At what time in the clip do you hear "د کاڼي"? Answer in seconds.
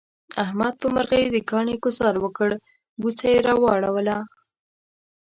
1.31-1.75